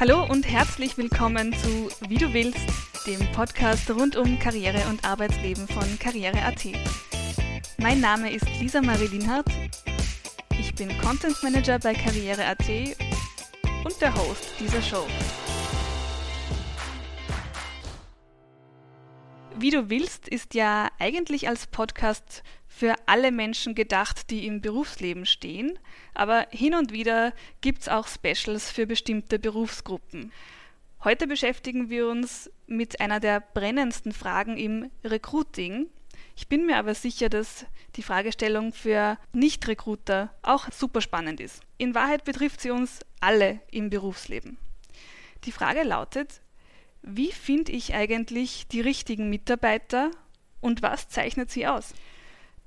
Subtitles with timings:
[0.00, 2.64] Hallo und herzlich willkommen zu Wie du willst,
[3.04, 6.68] dem Podcast rund um Karriere und Arbeitsleben von Karriere.at.
[7.78, 9.48] Mein Name ist Lisa Marie Linhardt.
[10.56, 12.68] Ich bin Content Manager bei Karriere.at
[13.84, 15.04] und der Host dieser Show.
[19.58, 22.44] Wie du willst ist ja eigentlich als Podcast
[22.78, 25.76] für alle Menschen gedacht, die im Berufsleben stehen,
[26.14, 30.30] aber hin und wieder gibt es auch Specials für bestimmte Berufsgruppen.
[31.02, 35.88] Heute beschäftigen wir uns mit einer der brennendsten Fragen im Recruiting.
[36.36, 41.62] Ich bin mir aber sicher, dass die Fragestellung für Nicht-Recruiter auch super spannend ist.
[41.78, 44.56] In Wahrheit betrifft sie uns alle im Berufsleben.
[45.44, 46.42] Die Frage lautet,
[47.02, 50.12] wie finde ich eigentlich die richtigen Mitarbeiter
[50.60, 51.92] und was zeichnet sie aus?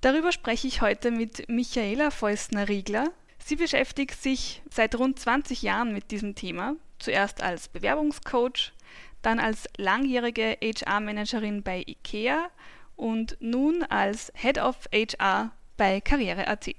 [0.01, 3.11] Darüber spreche ich heute mit Michaela Feustner-Riegler.
[3.37, 8.73] Sie beschäftigt sich seit rund 20 Jahren mit diesem Thema, zuerst als Bewerbungscoach,
[9.21, 12.49] dann als langjährige HR-Managerin bei IKEA
[12.95, 16.71] und nun als Head of HR bei Karriere.at.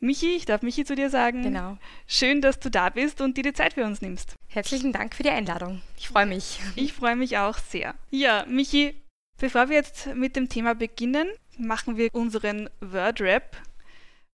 [0.00, 1.42] Michi, ich darf Michi zu dir sagen.
[1.42, 1.76] Genau.
[2.06, 4.36] Schön, dass du da bist und dir die Zeit für uns nimmst.
[4.46, 5.82] Herzlichen Dank für die Einladung.
[5.98, 6.60] Ich freue mich.
[6.76, 7.94] Ich freue mich auch sehr.
[8.10, 8.94] Ja, Michi,
[9.38, 11.28] bevor wir jetzt mit dem Thema beginnen,
[11.58, 13.56] machen wir unseren Word-Rap.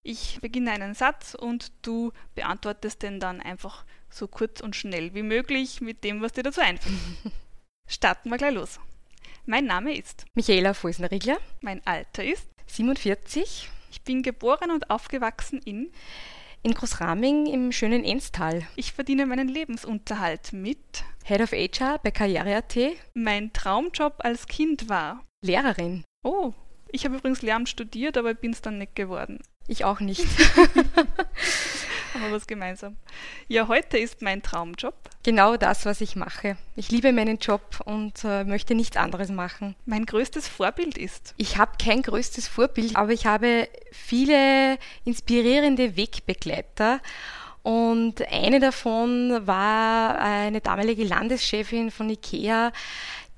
[0.03, 5.23] Ich beginne einen Satz und du beantwortest den dann einfach so kurz und schnell wie
[5.23, 6.95] möglich mit dem, was dir dazu einfällt.
[7.89, 8.81] Starten wir gleich los.
[9.47, 11.39] Mein Name ist Michaela Fulsner-Riegler.
[11.61, 13.69] Mein Alter ist 47.
[13.91, 15.91] Ich bin geboren und aufgewachsen in
[16.65, 18.67] in Großraming im schönen Enstal.
[18.75, 22.75] Ich verdiene meinen Lebensunterhalt mit Head of HR bei Karriere.at.
[23.13, 26.05] Mein Traumjob als Kind war Lehrerin.
[26.25, 26.55] Oh,
[26.95, 29.41] ich habe übrigens Lehramt studiert, aber bin es dann nicht geworden.
[29.67, 30.25] Ich auch nicht.
[32.15, 32.97] Aber was gemeinsam.
[33.49, 34.95] Ja, heute ist mein Traumjob.
[35.25, 36.57] Genau das, was ich mache.
[36.77, 39.75] Ich liebe meinen Job und äh, möchte nichts anderes machen.
[39.85, 41.35] Mein größtes Vorbild ist.
[41.39, 47.01] Ich habe kein größtes Vorbild, aber ich habe viele inspirierende Wegbegleiter.
[47.65, 52.73] Und eine davon war eine damalige Landeschefin von IKEA,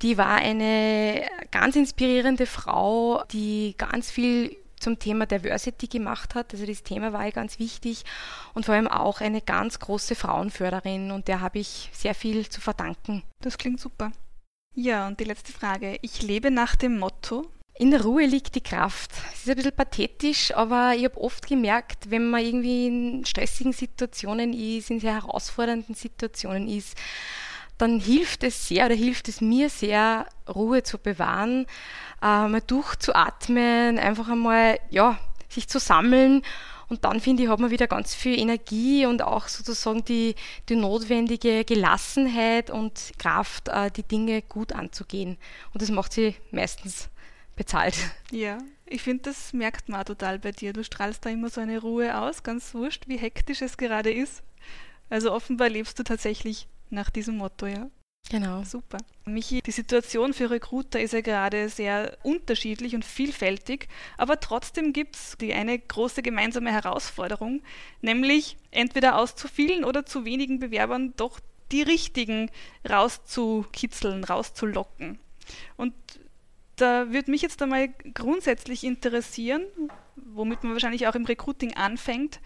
[0.02, 6.52] die war eine ganz inspirierende Frau, die ganz viel zum Thema Diversity gemacht hat.
[6.52, 8.04] Also das Thema war ihr ganz wichtig
[8.52, 12.60] und vor allem auch eine ganz große Frauenförderin und der habe ich sehr viel zu
[12.60, 13.22] verdanken.
[13.40, 14.12] Das klingt super.
[14.74, 15.98] Ja, und die letzte Frage.
[16.02, 17.46] Ich lebe nach dem Motto.
[17.78, 19.10] In der Ruhe liegt die Kraft.
[19.34, 23.74] Es ist ein bisschen pathetisch, aber ich habe oft gemerkt, wenn man irgendwie in stressigen
[23.74, 26.96] Situationen ist, in sehr herausfordernden Situationen ist,
[27.76, 31.66] dann hilft es sehr oder hilft es mir sehr, Ruhe zu bewahren,
[32.22, 35.18] äh, mal durchzuatmen, einfach einmal, ja,
[35.50, 36.40] sich zu sammeln.
[36.88, 40.34] Und dann finde ich, hat man wieder ganz viel Energie und auch sozusagen die,
[40.70, 45.36] die notwendige Gelassenheit und Kraft, äh, die Dinge gut anzugehen.
[45.74, 47.10] Und das macht sie meistens
[47.56, 47.96] bezahlt.
[48.30, 50.72] Ja, ich finde, das merkt man total bei dir.
[50.72, 54.42] Du strahlst da immer so eine Ruhe aus, ganz wurscht, wie hektisch es gerade ist.
[55.08, 57.88] Also offenbar lebst du tatsächlich nach diesem Motto, ja.
[58.28, 58.64] Genau.
[58.64, 58.98] Super.
[59.24, 63.88] Michi, die Situation für Recruiter ist ja gerade sehr unterschiedlich und vielfältig,
[64.18, 67.62] aber trotzdem gibt es die eine große gemeinsame Herausforderung,
[68.00, 71.38] nämlich entweder aus zu vielen oder zu wenigen Bewerbern doch
[71.70, 72.50] die richtigen
[72.88, 75.18] rauszukitzeln, rauszulocken.
[75.76, 75.94] Und
[76.76, 79.64] da würde mich jetzt einmal grundsätzlich interessieren,
[80.16, 82.40] womit man wahrscheinlich auch im Recruiting anfängt,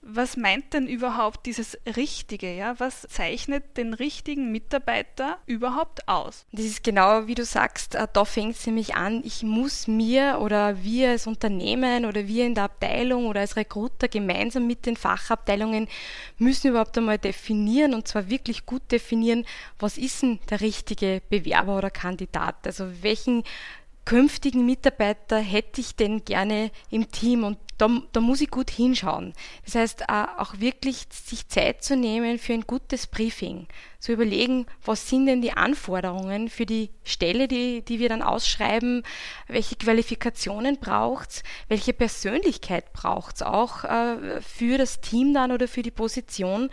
[0.00, 2.54] was meint denn überhaupt dieses Richtige?
[2.54, 2.78] Ja?
[2.78, 6.46] Was zeichnet den richtigen Mitarbeiter überhaupt aus?
[6.52, 10.38] Das ist genau wie du sagst, äh, da fängt es nämlich an, ich muss mir
[10.40, 14.96] oder wir als Unternehmen oder wir in der Abteilung oder als Recruiter gemeinsam mit den
[14.96, 15.88] Fachabteilungen
[16.38, 19.44] müssen überhaupt einmal definieren und zwar wirklich gut definieren,
[19.78, 22.66] was ist denn der richtige Bewerber oder Kandidat?
[22.66, 23.44] Also welchen
[24.08, 29.34] künftigen Mitarbeiter hätte ich denn gerne im Team und da, da muss ich gut hinschauen.
[29.66, 33.66] Das heißt, äh, auch wirklich sich Zeit zu nehmen für ein gutes Briefing.
[33.98, 39.02] Zu überlegen, was sind denn die Anforderungen für die Stelle, die, die wir dann ausschreiben,
[39.46, 45.90] welche Qualifikationen braucht's, welche Persönlichkeit braucht's auch äh, für das Team dann oder für die
[45.90, 46.70] Position.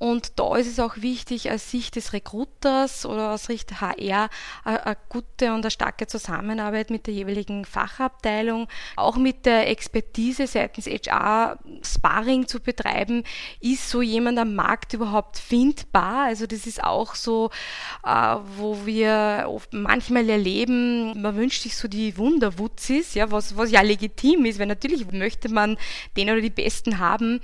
[0.00, 4.30] Und da ist es auch wichtig, aus Sicht des Recruiters oder aus Sicht HR
[4.64, 8.66] eine gute und eine starke Zusammenarbeit mit der jeweiligen Fachabteilung,
[8.96, 13.24] auch mit der Expertise seitens HR Sparring zu betreiben.
[13.60, 16.24] Ist so jemand am Markt überhaupt findbar?
[16.24, 17.50] Also das ist auch so,
[18.02, 23.82] äh, wo wir manchmal erleben, man wünscht sich so die Wunderwutzis, ja, was, was ja
[23.82, 25.76] legitim ist, weil natürlich möchte man
[26.16, 27.42] den oder die Besten haben.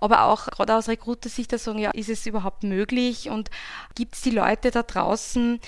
[0.00, 3.50] Aber auch gerade aus Recruiter-Sicht, da sagen, ja, ist es überhaupt möglich und
[3.94, 5.60] gibt es die Leute da draußen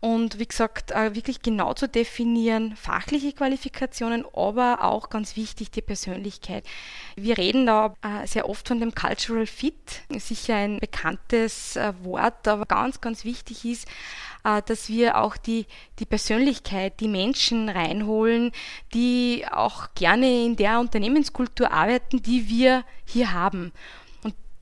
[0.00, 5.82] und wie gesagt, äh, wirklich genau zu definieren, fachliche Qualifikationen, aber auch ganz wichtig die
[5.82, 6.64] Persönlichkeit.
[7.16, 9.74] Wir reden da äh, sehr oft von dem Cultural Fit,
[10.08, 13.86] sicher ein bekanntes äh, Wort, aber ganz, ganz wichtig ist,
[14.42, 15.66] dass wir auch die,
[15.98, 18.52] die Persönlichkeit, die Menschen reinholen,
[18.94, 23.72] die auch gerne in der Unternehmenskultur arbeiten, die wir hier haben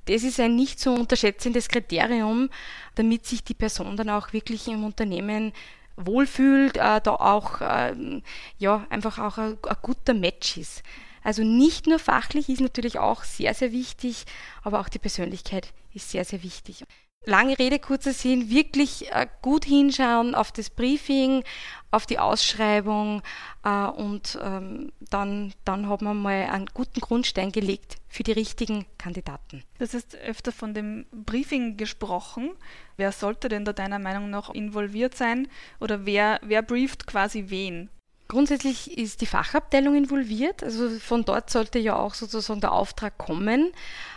[0.08, 2.48] das ist ein nicht zu unterschätzendes Kriterium,
[2.94, 5.52] damit sich die Person dann auch wirklich im Unternehmen
[5.96, 8.22] wohlfühlt, äh, da auch äh,
[8.58, 10.82] ja einfach auch ein, ein guter Match ist.
[11.22, 14.24] Also nicht nur fachlich ist natürlich auch sehr, sehr wichtig,
[14.62, 16.84] aber auch die Persönlichkeit ist sehr, sehr wichtig.
[17.28, 21.44] Lange Rede, kurzer Sinn, wirklich äh, gut hinschauen auf das Briefing,
[21.90, 23.22] auf die Ausschreibung
[23.64, 28.86] äh, und ähm, dann, dann hat man mal einen guten Grundstein gelegt für die richtigen
[28.96, 29.62] Kandidaten.
[29.78, 32.52] Das ist öfter von dem Briefing gesprochen.
[32.96, 35.48] Wer sollte denn da deiner Meinung nach involviert sein
[35.80, 37.90] oder wer, wer brieft quasi wen?
[38.30, 43.72] Grundsätzlich ist die Fachabteilung involviert, also von dort sollte ja auch sozusagen der Auftrag kommen.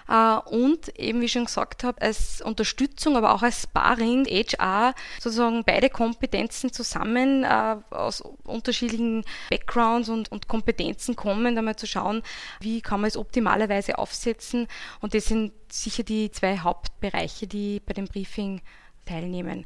[0.09, 4.93] Äh, und eben, wie ich schon gesagt habe, als Unterstützung, aber auch als Sparring, HR,
[5.17, 12.21] sozusagen beide Kompetenzen zusammen äh, aus unterschiedlichen Backgrounds und, und Kompetenzen kommen, einmal zu schauen,
[12.59, 14.67] wie kann man es optimalerweise aufsetzen.
[14.99, 18.61] Und das sind sicher die zwei Hauptbereiche, die bei dem Briefing
[19.05, 19.65] teilnehmen.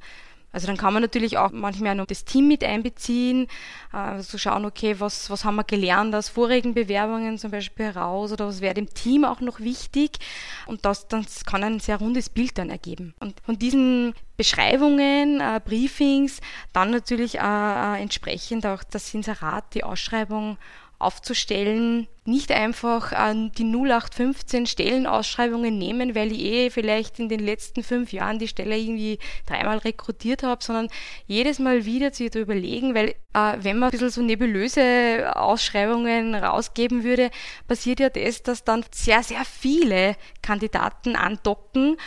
[0.55, 3.47] Also dann kann man natürlich auch manchmal noch das Team mit einbeziehen,
[3.91, 8.31] äh, zu schauen, okay, was, was haben wir gelernt aus vorigen Bewerbungen zum Beispiel heraus
[8.31, 10.17] oder was wäre dem Team auch noch wichtig
[10.65, 13.13] und das, das kann ein sehr rundes Bild dann ergeben.
[13.19, 16.39] Und von diesen Beschreibungen, äh, Briefings,
[16.71, 20.57] dann natürlich äh, äh entsprechend auch das Inserat, die Ausschreibung
[20.99, 27.83] aufzustellen, nicht einfach an die 0815 Stellenausschreibungen nehmen, weil ich eh vielleicht in den letzten
[27.83, 30.87] fünf Jahren die Stelle irgendwie dreimal rekrutiert habe, sondern
[31.27, 37.03] jedes Mal wieder zu überlegen, weil äh, wenn man ein bisschen so nebulöse Ausschreibungen rausgeben
[37.03, 37.29] würde,
[37.67, 41.97] passiert ja das, dass dann sehr, sehr viele Kandidaten andocken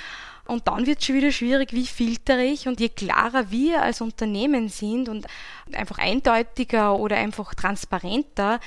[0.49, 2.67] und dann wird es schon wieder schwierig, wie filtere ich.
[2.67, 5.27] Und je klarer wir als Unternehmen sind und
[5.75, 8.59] einfach eindeutiger oder einfach transparenter,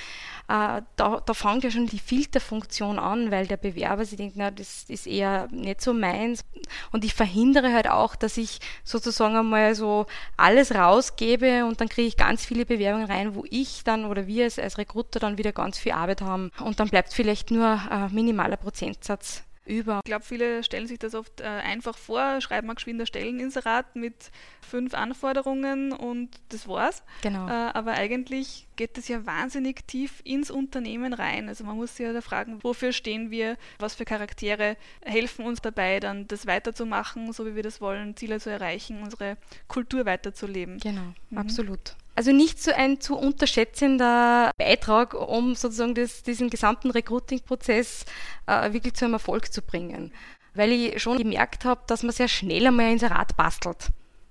[0.47, 4.51] äh, da, da fängt ja schon die Filterfunktion an, weil der Bewerber sich denkt, na,
[4.51, 6.45] das ist eher nicht so meins.
[6.91, 10.05] Und ich verhindere halt auch, dass ich sozusagen einmal so
[10.37, 14.43] alles rausgebe und dann kriege ich ganz viele Bewerbungen rein, wo ich dann oder wir
[14.43, 16.51] als, als Recruiter dann wieder ganz viel Arbeit haben.
[16.63, 19.99] Und dann bleibt vielleicht nur ein minimaler Prozentsatz über.
[20.03, 23.95] Ich glaube, viele stellen sich das oft äh, einfach vor, schreiben mal geschwind ein Stelleninserat
[23.95, 24.31] mit
[24.61, 27.03] fünf Anforderungen und das war's.
[27.21, 27.47] Genau.
[27.47, 31.47] Äh, aber eigentlich geht das ja wahnsinnig tief ins Unternehmen rein.
[31.47, 35.61] Also man muss sich ja da fragen, wofür stehen wir, was für Charaktere helfen uns
[35.61, 39.37] dabei, dann das weiterzumachen, so wie wir das wollen, Ziele zu erreichen, unsere
[39.67, 40.79] Kultur weiterzuleben.
[40.79, 41.37] Genau, mhm.
[41.37, 41.95] absolut.
[42.15, 48.05] Also nicht so ein zu unterschätzender Beitrag, um sozusagen das, diesen gesamten Recruiting-Prozess
[48.47, 50.11] äh, wirklich zu einem Erfolg zu bringen.
[50.53, 53.87] Weil ich schon gemerkt habe, dass man sehr schnell einmal Inserat bastelt.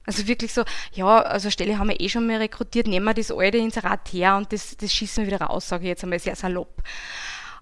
[0.07, 3.31] Also wirklich so, ja, also Stelle haben wir eh schon mal rekrutiert, nehmen wir das
[3.31, 6.37] alte Inserat her und das, das schießen wir wieder raus, sage ich jetzt einmal sehr
[6.37, 6.83] salopp.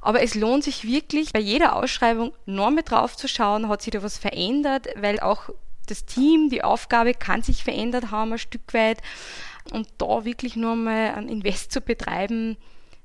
[0.01, 3.93] Aber es lohnt sich wirklich, bei jeder Ausschreibung noch mal drauf zu schauen, hat sich
[3.93, 5.51] da was verändert, weil auch
[5.87, 9.03] das Team, die Aufgabe kann sich verändert haben ein Stück weit
[9.73, 12.57] und da wirklich nur mal ein Invest zu betreiben,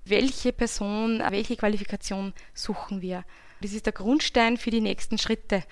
[0.05, 3.23] welche Person, welche Qualifikation suchen wir.
[3.61, 5.63] Das ist der Grundstein für die nächsten Schritte.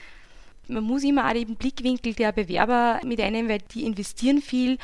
[0.67, 4.77] Man muss immer auch den Blickwinkel der Bewerber mit einnehmen, weil die investieren viel.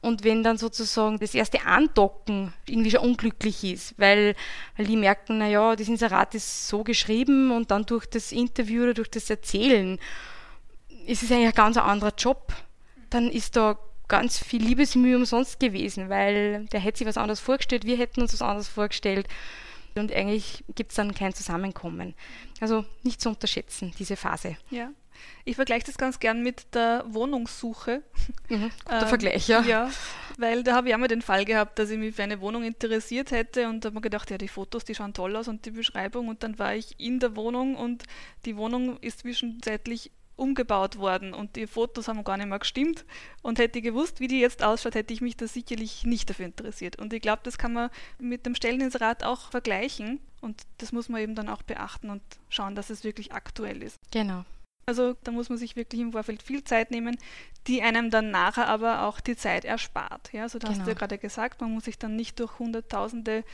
[0.00, 4.36] Und wenn dann sozusagen das erste Andocken irgendwie schon unglücklich ist, weil,
[4.76, 8.94] weil die merken, naja, das Inserat ist so geschrieben und dann durch das Interview oder
[8.94, 9.98] durch das Erzählen
[11.06, 12.52] ist es eigentlich ein ganz anderer Job,
[13.10, 17.84] dann ist da ganz viel Liebesmühe umsonst gewesen, weil der hätte sich was anderes vorgestellt,
[17.84, 19.28] wir hätten uns was anderes vorgestellt
[19.94, 22.14] und eigentlich gibt es dann kein Zusammenkommen.
[22.60, 24.56] Also nicht zu unterschätzen, diese Phase.
[24.70, 24.90] Ja.
[25.44, 28.02] Ich vergleiche das ganz gern mit der Wohnungssuche.
[28.48, 29.62] Mhm, guter ähm, Vergleich, ja.
[29.62, 29.90] Ja,
[30.38, 33.30] weil da habe ich einmal den Fall gehabt, dass ich mich für eine Wohnung interessiert
[33.30, 35.70] hätte und da habe mir gedacht, ja, die Fotos, die schauen toll aus und die
[35.70, 38.04] Beschreibung und dann war ich in der Wohnung und
[38.44, 43.04] die Wohnung ist zwischenzeitlich umgebaut worden und die Fotos haben gar nicht mehr gestimmt.
[43.42, 46.46] Und hätte ich gewusst, wie die jetzt ausschaut, hätte ich mich da sicherlich nicht dafür
[46.46, 46.96] interessiert.
[46.96, 50.20] Und ich glaube, das kann man mit dem Stelleninsrat auch vergleichen.
[50.40, 53.98] Und das muss man eben dann auch beachten und schauen, dass es wirklich aktuell ist.
[54.10, 54.44] Genau.
[54.86, 57.16] Also da muss man sich wirklich im Vorfeld viel Zeit nehmen,
[57.66, 60.30] die einem dann nachher aber auch die Zeit erspart.
[60.32, 60.78] Ja, also da genau.
[60.78, 60.98] hast du ja genau.
[60.98, 63.44] gerade gesagt, man muss sich dann nicht durch hunderttausende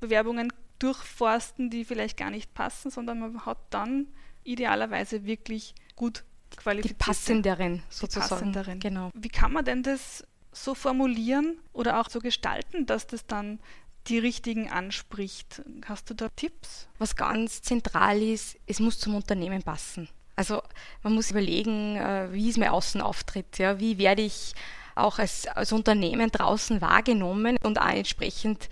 [0.00, 4.06] Bewerbungen durchforsten, die vielleicht gar nicht passen, sondern man hat dann
[4.44, 6.24] idealerweise wirklich gut
[6.66, 8.26] die passenderen sozusagen.
[8.26, 8.80] Die passenderen.
[8.80, 9.10] Genau.
[9.14, 13.60] Wie kann man denn das so formulieren oder auch so gestalten, dass das dann
[14.08, 15.62] die richtigen anspricht?
[15.86, 16.88] Hast du da Tipps?
[16.98, 20.08] Was ganz zentral ist, es muss zum Unternehmen passen.
[20.36, 20.62] Also
[21.02, 23.78] man muss überlegen, äh, wie ist mein Außenauftritt, ja?
[23.78, 24.54] wie werde ich
[24.94, 28.68] auch als, als Unternehmen draußen wahrgenommen und auch entsprechend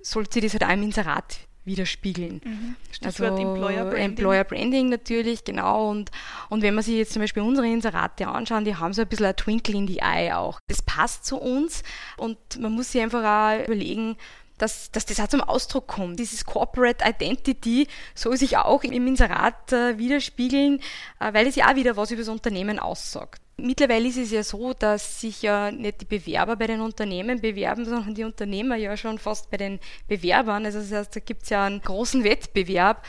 [0.00, 1.38] sollte das halt auch im Inserat
[1.68, 2.40] widerspiegeln.
[2.44, 2.76] Mhm.
[3.04, 4.04] Also Employer Branding.
[4.04, 5.88] Employer Branding natürlich, genau.
[5.88, 6.10] Und,
[6.48, 9.26] und wenn man sich jetzt zum Beispiel unsere Inserate anschauen, die haben so ein bisschen
[9.26, 10.58] ein Twinkle in the Eye auch.
[10.66, 11.84] Das passt zu uns
[12.16, 14.16] und man muss sich einfach auch überlegen,
[14.58, 16.18] dass, dass das auch zum Ausdruck kommt.
[16.18, 20.80] Dieses Corporate Identity soll sich auch im Inserat äh, widerspiegeln,
[21.20, 23.40] äh, weil es ja auch wieder was über das Unternehmen aussagt.
[23.60, 27.84] Mittlerweile ist es ja so, dass sich ja nicht die Bewerber bei den Unternehmen bewerben,
[27.84, 30.64] sondern die Unternehmer ja schon fast bei den Bewerbern.
[30.64, 33.04] Also das heißt, da gibt es ja einen großen Wettbewerb.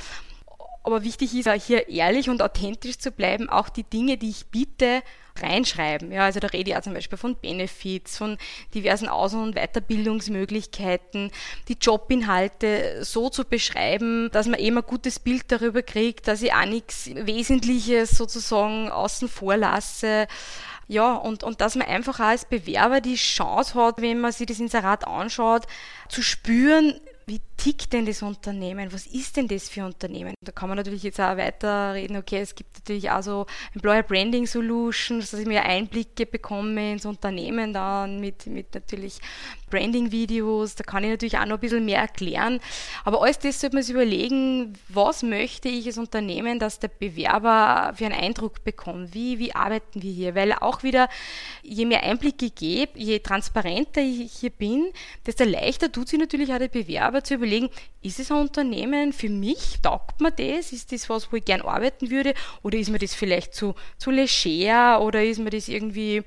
[0.90, 5.04] Aber wichtig ist hier ehrlich und authentisch zu bleiben, auch die Dinge, die ich biete,
[5.40, 6.12] reinschreiben.
[6.12, 8.40] Ja, also da rede ich auch zum Beispiel von Benefits, von
[8.74, 11.32] diversen Aus- und Weiterbildungsmöglichkeiten,
[11.68, 16.54] die Jobinhalte so zu beschreiben, dass man eben ein gutes Bild darüber kriegt, dass ich
[16.54, 20.28] auch nichts Wesentliches sozusagen außen vor lasse.
[20.88, 24.60] Ja, und, und dass man einfach als Bewerber die Chance hat, wenn man sich das
[24.60, 25.68] Inserat anschaut,
[26.08, 28.92] zu spüren, wie tickt denn das Unternehmen?
[28.94, 30.34] Was ist denn das für ein Unternehmen?
[30.42, 34.04] Da kann man natürlich jetzt auch weiter reden, okay, es gibt natürlich auch so Employer
[34.04, 39.20] Branding Solutions, dass ich mir Einblicke bekomme ins Unternehmen dann mit, mit natürlich
[39.70, 42.60] Branding-Videos, da kann ich natürlich auch noch ein bisschen mehr erklären.
[43.04, 47.94] Aber alles das sollte man sich überlegen, was möchte ich als Unternehmen, dass der Bewerber
[47.96, 49.14] für einen Eindruck bekommt?
[49.14, 50.34] Wie, wie arbeiten wir hier?
[50.34, 51.10] Weil auch wieder,
[51.62, 54.92] je mehr Einblicke ich gebe, je transparenter ich hier bin,
[55.26, 57.49] desto leichter tut sich natürlich auch der Bewerber zu überlegen,
[58.02, 59.80] ist es ein Unternehmen für mich?
[59.82, 60.72] Taugt mir das?
[60.72, 62.34] Ist das was, wo ich gern arbeiten würde?
[62.64, 65.02] Oder ist mir das vielleicht zu, zu leger?
[65.02, 66.24] Oder ist mir das irgendwie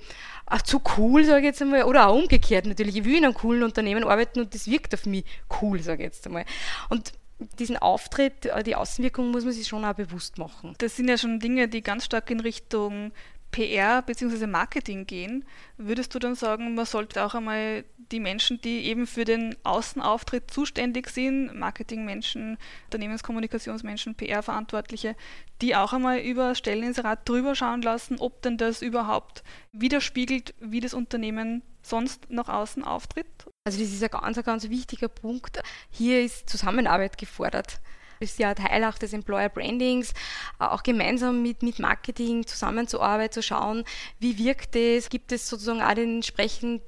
[0.47, 1.85] ach, zu cool, sage ich jetzt einmal?
[1.85, 2.97] Oder auch umgekehrt natürlich.
[2.97, 5.25] Ich will in einem coolen Unternehmen arbeiten und das wirkt auf mich
[5.61, 6.45] cool, sage ich jetzt einmal.
[6.89, 7.13] Und
[7.59, 10.75] diesen Auftritt, äh, die Außenwirkung muss man sich schon auch bewusst machen.
[10.79, 13.13] Das sind ja schon Dinge, die ganz stark in Richtung
[13.53, 14.47] PR bzw.
[14.47, 15.45] Marketing gehen,
[15.77, 20.51] würdest du dann sagen, man sollte auch einmal die Menschen, die eben für den Außenauftritt
[20.51, 25.15] zuständig sind, Marketingmenschen, Unternehmenskommunikationsmenschen, PR-Verantwortliche,
[25.61, 30.95] die auch einmal über Stelleninserat drüber schauen lassen, ob denn das überhaupt widerspiegelt, wie das
[30.95, 33.27] Unternehmen sonst nach außen auftritt?
[33.65, 35.63] Also das ist ein ganz, ganz wichtiger Punkt.
[35.91, 37.81] Hier ist Zusammenarbeit gefordert
[38.23, 40.13] ist ja Teil auch des Employer Brandings,
[40.61, 43.85] äh, auch gemeinsam mit, mit Marketing zusammenzuarbeiten, zu schauen,
[44.19, 46.83] wie wirkt es, gibt es sozusagen auch den entsprechenden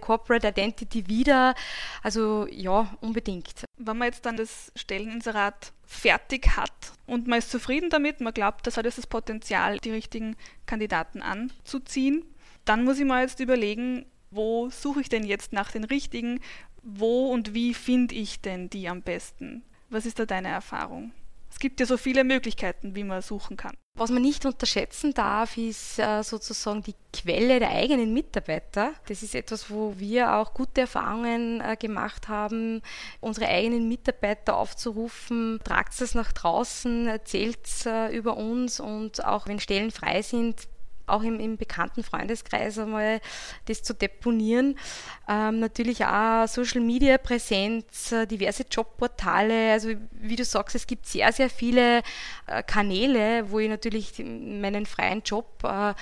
[0.00, 1.54] Corporate Identity wieder.
[2.02, 3.64] Also ja, unbedingt.
[3.76, 8.66] Wenn man jetzt dann das Stelleninserat fertig hat und man ist zufrieden damit, man glaubt,
[8.66, 12.24] das hat jetzt das Potenzial, die richtigen Kandidaten anzuziehen,
[12.64, 16.40] dann muss ich mal jetzt überlegen, wo suche ich denn jetzt nach den richtigen,
[16.82, 19.62] wo und wie finde ich denn die am besten?
[19.88, 21.12] Was ist da deine Erfahrung?
[21.50, 23.74] Es gibt ja so viele Möglichkeiten, wie man suchen kann.
[23.94, 28.92] Was man nicht unterschätzen darf, ist äh, sozusagen die Quelle der eigenen Mitarbeiter.
[29.08, 32.82] Das ist etwas, wo wir auch gute Erfahrungen äh, gemacht haben,
[33.20, 35.60] unsere eigenen Mitarbeiter aufzurufen.
[35.64, 40.68] Tragt es nach draußen, erzählt äh, über uns und auch wenn Stellen frei sind,
[41.06, 43.20] auch im, im bekannten Freundeskreis einmal
[43.66, 44.78] das zu deponieren.
[45.28, 49.72] Ähm, natürlich auch Social Media Präsenz, äh, diverse Jobportale.
[49.72, 52.02] Also wie du sagst, es gibt sehr, sehr viele
[52.46, 55.94] äh, Kanäle, wo ich natürlich meinen freien Job äh,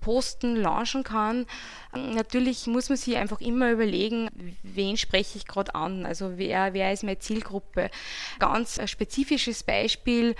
[0.00, 1.46] posten, launchen kann.
[1.92, 4.30] Natürlich muss man sich einfach immer überlegen,
[4.62, 7.90] wen spreche ich gerade an, also wer, wer ist meine Zielgruppe.
[8.38, 10.34] Ganz ein spezifisches Beispiel,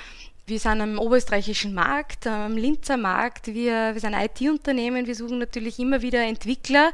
[0.50, 3.46] wir sind am oberösterreichischen Markt, am Linzer Markt.
[3.46, 5.06] Wir, wir sind IT-Unternehmen.
[5.06, 6.92] Wir suchen natürlich immer wieder Entwickler.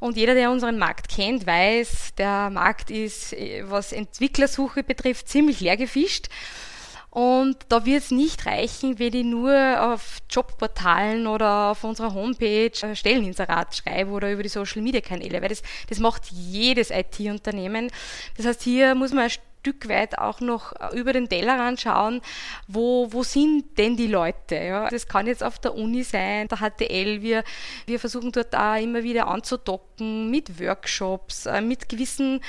[0.00, 5.76] Und jeder, der unseren Markt kennt, weiß, der Markt ist, was Entwicklersuche betrifft, ziemlich leer
[5.76, 6.28] gefischt.
[7.10, 12.70] Und da wird es nicht reichen, wenn ich nur auf Jobportalen oder auf unserer Homepage
[12.94, 17.90] Stelleninserat schreibe oder über die Social Media Kanäle, weil das, das macht jedes IT-Unternehmen.
[18.36, 22.20] Das heißt, hier muss man Stück weit auch noch äh, über den Tellerrand schauen,
[22.66, 24.56] wo, wo sind denn die Leute?
[24.56, 24.88] Ja?
[24.88, 27.22] Das kann jetzt auf der Uni sein, der HTL.
[27.22, 27.44] Wir,
[27.86, 32.40] wir versuchen dort auch immer wieder anzudocken mit Workshops, äh, mit gewissen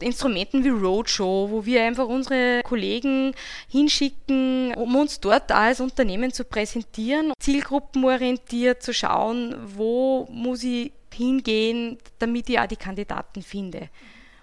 [0.00, 3.32] Instrumenten wie Roadshow, wo wir einfach unsere Kollegen
[3.68, 11.96] hinschicken, um uns dort als Unternehmen zu präsentieren, zielgruppenorientiert zu schauen, wo muss ich hingehen,
[12.18, 13.88] damit ich auch die Kandidaten finde.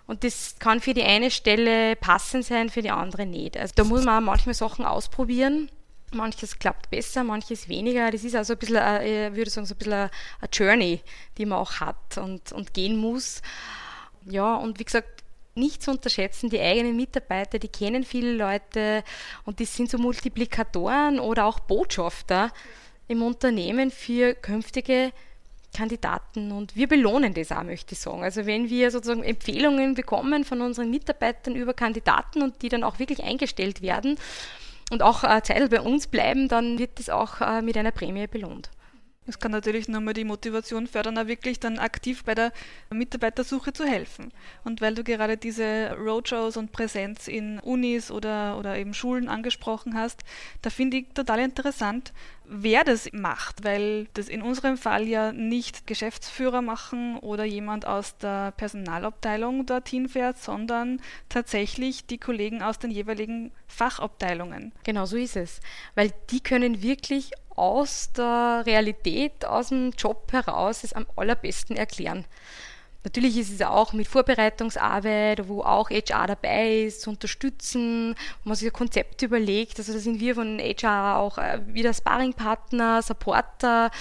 [0.06, 3.58] Und das kann für die eine Stelle passend sein, für die andere nicht.
[3.58, 5.72] Also da muss man auch manchmal Sachen ausprobieren.
[6.12, 8.12] Manches klappt besser, manches weniger.
[8.12, 10.10] Das ist also ein bisschen, äh, ich würde sagen, so ein bisschen eine
[10.52, 11.02] Journey,
[11.38, 13.42] die man auch hat und, und gehen muss.
[14.26, 15.24] Ja, und wie gesagt,
[15.56, 19.04] nicht zu unterschätzen, die eigenen Mitarbeiter, die kennen viele Leute
[19.46, 22.52] und die sind so Multiplikatoren oder auch Botschafter
[23.08, 25.12] im Unternehmen für künftige
[25.74, 28.24] Kandidaten und wir belohnen das auch, möchte ich sagen.
[28.24, 33.00] Also wenn wir sozusagen Empfehlungen bekommen von unseren Mitarbeitern über Kandidaten und die dann auch
[33.00, 34.18] wirklich eingestellt werden
[34.92, 38.28] und auch äh, Zeit bei uns bleiben, dann wird das auch äh, mit einer Prämie
[38.28, 38.70] belohnt.
[39.26, 42.52] Es kann natürlich nochmal die Motivation fördern, auch wirklich dann aktiv bei der
[42.90, 44.32] Mitarbeitersuche zu helfen.
[44.64, 49.96] Und weil du gerade diese Roadshows und Präsenz in Unis oder, oder eben Schulen angesprochen
[49.96, 50.24] hast,
[50.62, 52.12] da finde ich total interessant,
[52.46, 58.18] wer das macht, weil das in unserem Fall ja nicht Geschäftsführer machen oder jemand aus
[58.18, 64.74] der Personalabteilung dorthin fährt, sondern tatsächlich die Kollegen aus den jeweiligen Fachabteilungen.
[64.84, 65.62] Genau so ist es,
[65.96, 72.26] weil die können wirklich aus der Realität, aus dem Job heraus es am allerbesten erklären.
[73.04, 78.56] Natürlich ist es auch mit Vorbereitungsarbeit, wo auch HR dabei ist, zu unterstützen, wo man
[78.56, 79.78] sich ein Konzept überlegt.
[79.78, 83.92] Also da sind wir von HR auch äh, wieder Sparringpartner, Supporter.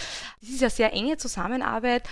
[0.40, 2.09] Das ist ja sehr enge Zusammenarbeit,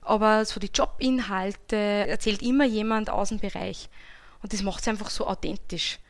[0.00, 3.88] aber so die Jobinhalte erzählt immer jemand aus dem Bereich.
[4.42, 6.00] Und das macht es einfach so authentisch.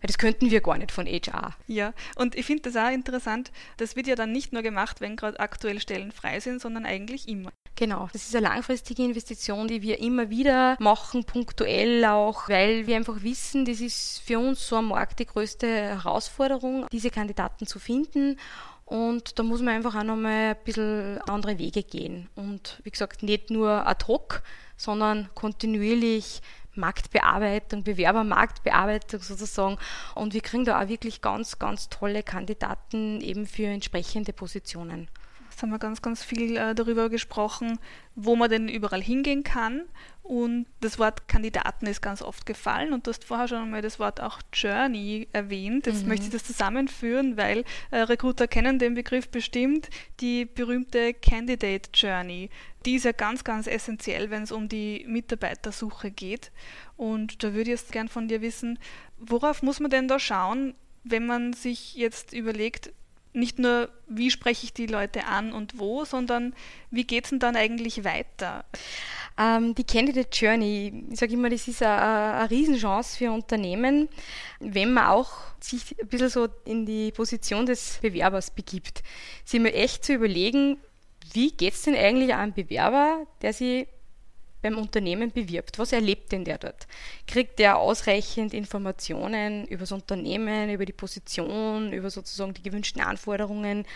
[0.00, 1.56] Weil das könnten wir gar nicht von HR.
[1.66, 3.50] Ja, und ich finde das auch interessant.
[3.78, 7.28] Das wird ja dann nicht nur gemacht, wenn gerade aktuell Stellen frei sind, sondern eigentlich
[7.28, 7.50] immer.
[7.74, 12.96] Genau, das ist eine langfristige Investition, die wir immer wieder machen, punktuell auch, weil wir
[12.96, 17.78] einfach wissen, das ist für uns so am Markt die größte Herausforderung, diese Kandidaten zu
[17.78, 18.36] finden.
[18.84, 22.28] Und da muss man einfach auch nochmal ein bisschen andere Wege gehen.
[22.34, 24.42] Und wie gesagt, nicht nur ad hoc,
[24.76, 26.40] sondern kontinuierlich
[26.78, 29.76] Marktbearbeitung, Bewerbermarktbearbeitung sozusagen.
[30.14, 35.08] Und wir kriegen da auch wirklich ganz, ganz tolle Kandidaten eben für entsprechende Positionen.
[35.58, 37.80] Jetzt haben wir ganz, ganz viel äh, darüber gesprochen,
[38.14, 39.82] wo man denn überall hingehen kann.
[40.22, 43.98] Und das Wort Kandidaten ist ganz oft gefallen und du hast vorher schon einmal das
[43.98, 45.86] Wort auch Journey erwähnt.
[45.86, 46.10] Jetzt mhm.
[46.10, 52.50] möchte ich das zusammenführen, weil äh, Recruiter kennen den Begriff bestimmt, die berühmte Candidate Journey.
[52.86, 56.52] Die ist ja ganz, ganz essentiell, wenn es um die Mitarbeitersuche geht.
[56.96, 58.78] Und da würde ich jetzt gern von dir wissen,
[59.18, 62.92] worauf muss man denn da schauen, wenn man sich jetzt überlegt,
[63.38, 66.54] nicht nur, wie spreche ich die Leute an und wo, sondern
[66.90, 68.64] wie geht es denn dann eigentlich weiter?
[69.38, 74.08] Ähm, die Candidate Journey, ich sage immer, das ist eine, Riesenchance für Unternehmen,
[74.58, 79.02] wenn man auch sich ein bisschen so in die Position des Bewerbers begibt.
[79.44, 80.78] Sich mal echt zu überlegen,
[81.32, 83.86] wie geht es denn eigentlich an einen Bewerber, der sich
[84.62, 85.78] beim Unternehmen bewirbt.
[85.78, 86.86] Was erlebt denn der dort?
[87.26, 93.86] Kriegt der ausreichend Informationen über das Unternehmen, über die Position, über sozusagen die gewünschten Anforderungen?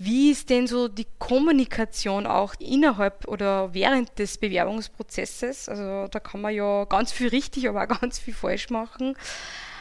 [0.00, 5.68] Wie ist denn so die Kommunikation auch innerhalb oder während des Bewerbungsprozesses?
[5.68, 9.16] Also da kann man ja ganz viel richtig, aber auch ganz viel falsch machen.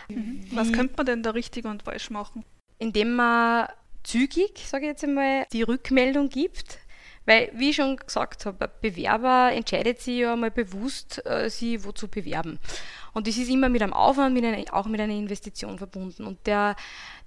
[0.08, 0.48] Mhm.
[0.54, 2.44] Was könnte man denn da richtig und falsch machen?
[2.80, 3.68] Indem man
[4.04, 6.80] zügig, sage ich jetzt einmal, die Rückmeldung gibt
[7.28, 11.92] weil, wie ich schon gesagt habe, Bewerber entscheidet sich ja mal bewusst, äh, sie wo
[11.92, 12.58] zu bewerben.
[13.14, 16.24] Und das ist immer mit einem Aufwand, mit einer, auch mit einer Investition verbunden.
[16.24, 16.78] Und der,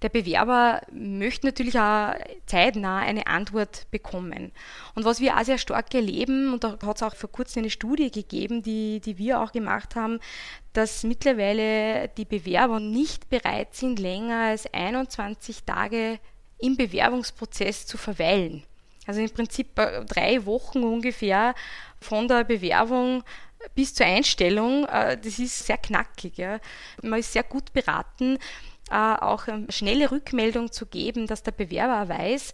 [0.00, 2.14] der Bewerber möchte natürlich auch
[2.46, 4.52] zeitnah eine Antwort bekommen.
[4.94, 7.70] Und was wir auch sehr stark erleben, und da hat es auch vor kurzem eine
[7.70, 10.18] Studie gegeben, die, die wir auch gemacht haben,
[10.72, 16.20] dass mittlerweile die Bewerber nicht bereit sind, länger als 21 Tage
[16.56, 18.62] im Bewerbungsprozess zu verweilen.
[19.10, 21.56] Also im Prinzip äh, drei Wochen ungefähr
[22.00, 23.24] von der Bewerbung
[23.74, 24.84] bis zur Einstellung.
[24.86, 26.38] Äh, das ist sehr knackig.
[27.02, 28.38] Man ist sehr gut beraten,
[28.88, 32.52] äh, auch eine schnelle Rückmeldung zu geben, dass der Bewerber weiß,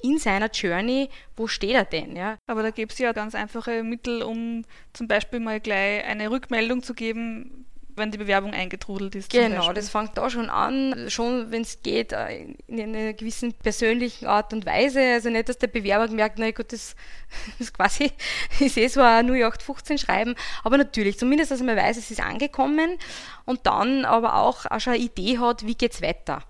[0.00, 2.14] in seiner Journey, wo steht er denn?
[2.14, 2.38] Ja?
[2.46, 6.84] Aber da gibt es ja ganz einfache Mittel, um zum Beispiel mal gleich eine Rückmeldung
[6.84, 9.30] zu geben, wenn die Bewerbung eingetrudelt ist.
[9.30, 14.26] Genau, das fängt da schon an, schon wenn es geht, äh, in einer gewissen persönlichen
[14.26, 15.00] Art und Weise.
[15.00, 16.94] Also nicht, dass der Bewerber merkt, na gut, das
[17.58, 18.12] ist quasi,
[18.60, 22.98] ich sehe so ein 0815 schreiben, aber natürlich, zumindest, dass man weiß, es ist angekommen
[23.44, 26.42] und dann aber auch, auch schon eine Idee hat, wie geht es weiter.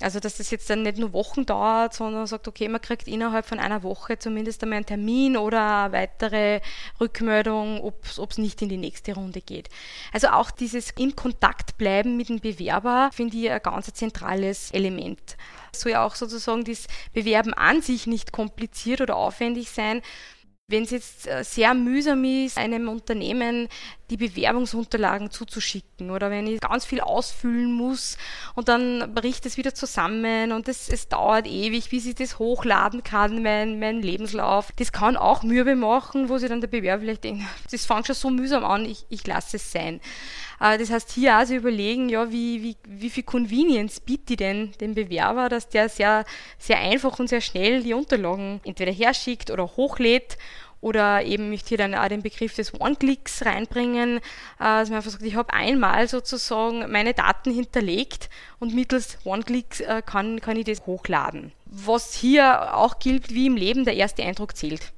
[0.00, 3.44] Also, dass das jetzt dann nicht nur Wochen dauert, sondern sagt, okay, man kriegt innerhalb
[3.44, 6.60] von einer Woche zumindest einmal einen Termin oder eine weitere
[7.00, 9.68] Rückmeldung, ob es nicht in die nächste Runde geht.
[10.12, 15.36] Also auch dieses in Kontakt bleiben mit dem Bewerber finde ich ein ganz zentrales Element.
[15.72, 20.02] Soll ja auch sozusagen das Bewerben an sich nicht kompliziert oder aufwendig sein,
[20.70, 23.68] wenn es jetzt äh, sehr mühsam ist, einem Unternehmen
[24.10, 28.16] die Bewerbungsunterlagen zuzuschicken oder wenn ich ganz viel ausfüllen muss
[28.54, 33.04] und dann bricht es wieder zusammen und es, es dauert ewig, bis ich das hochladen
[33.04, 34.72] kann, mein, mein Lebenslauf.
[34.76, 38.16] Das kann auch Mühe machen, wo sich dann der Bewerber vielleicht denkt, das fängt schon
[38.16, 40.00] so mühsam an, ich, ich lasse es sein.
[40.60, 44.94] Äh, das heißt, hier also überlegen, ja, wie, wie, wie viel Convenience bietet denn dem
[44.94, 46.24] Bewerber, dass der sehr,
[46.58, 50.36] sehr einfach und sehr schnell die Unterlagen entweder herschickt oder hochlädt
[50.80, 54.20] oder eben möchte hier dann auch den Begriff des One-Clicks reinbringen, äh,
[54.58, 60.02] dass man einfach sagt, ich habe einmal sozusagen meine Daten hinterlegt und mittels One-Clicks äh,
[60.04, 61.52] kann, kann ich das hochladen.
[61.66, 64.92] Was hier auch gilt, wie im Leben, der erste Eindruck zählt.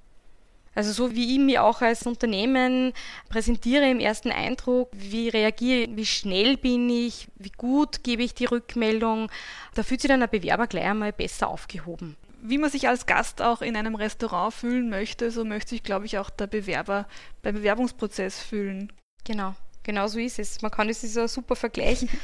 [0.75, 2.93] Also so wie ich mich auch als Unternehmen
[3.29, 8.35] präsentiere im ersten Eindruck, wie reagiere ich, wie schnell bin ich, wie gut gebe ich
[8.35, 9.31] die Rückmeldung,
[9.75, 12.17] da fühlt sich dann ein Bewerber gleich einmal besser aufgehoben.
[12.41, 16.07] Wie man sich als Gast auch in einem Restaurant fühlen möchte, so möchte sich, glaube
[16.07, 17.07] ich, auch der Bewerber
[17.43, 18.93] beim Bewerbungsprozess fühlen.
[19.25, 20.63] Genau, genau so ist es.
[20.63, 22.07] Man kann, es ist ein super Vergleich.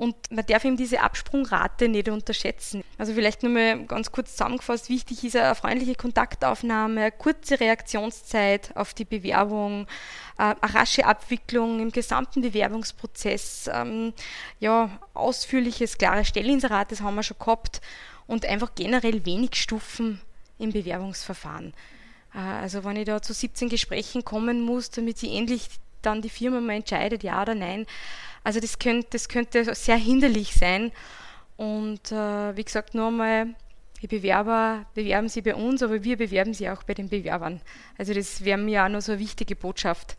[0.00, 2.82] Und man darf eben diese Absprungrate nicht unterschätzen.
[2.96, 8.74] Also vielleicht nur mal ganz kurz zusammengefasst, wichtig ist eine freundliche Kontaktaufnahme, eine kurze Reaktionszeit
[8.76, 9.86] auf die Bewerbung,
[10.38, 14.14] äh, eine rasche Abwicklung im gesamten Bewerbungsprozess, ähm,
[14.58, 17.82] ja, ausführliches, klares Stellinserat, das haben wir schon gehabt
[18.26, 20.22] und einfach generell wenig Stufen
[20.58, 21.74] im Bewerbungsverfahren.
[22.34, 25.68] Äh, also wenn ich da zu 17 Gesprächen kommen muss, damit sie endlich
[26.02, 27.86] dann die Firma mal entscheidet, ja oder nein,
[28.44, 30.92] also das könnte, das könnte sehr hinderlich sein.
[31.56, 33.54] Und äh, wie gesagt, nur einmal,
[34.00, 37.60] die Bewerber bewerben sie bei uns, aber wir bewerben sie auch bei den Bewerbern.
[37.98, 40.16] Also das wäre mir auch noch so eine wichtige Botschaft.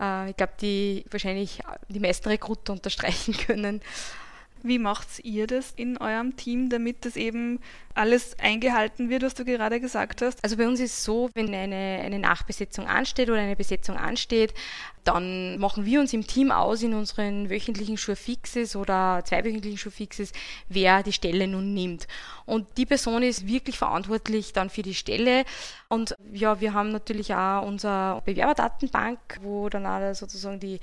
[0.00, 3.80] Äh, ich glaube, die wahrscheinlich die meisten Rekruter unterstreichen können.
[4.66, 7.60] Wie macht ihr das in eurem Team, damit das eben
[7.92, 10.42] alles eingehalten wird, was du gerade gesagt hast?
[10.42, 14.54] Also bei uns ist es so, wenn eine, eine Nachbesetzung ansteht oder eine Besetzung ansteht,
[15.04, 20.32] dann machen wir uns im Team aus in unseren wöchentlichen Schurfixes oder zweiwöchentlichen Schurfixes,
[20.70, 22.08] wer die Stelle nun nimmt.
[22.46, 25.44] Und die Person ist wirklich verantwortlich dann für die Stelle.
[25.88, 30.80] Und ja, wir haben natürlich auch unsere Bewerberdatenbank, wo dann auch sozusagen die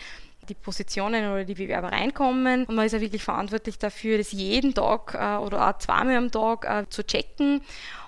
[0.51, 2.65] die Positionen oder die Bewerber reinkommen.
[2.65, 6.29] Und man ist ja wirklich verantwortlich dafür, das jeden Tag äh, oder auch zweimal am
[6.29, 7.61] Tag äh, zu checken.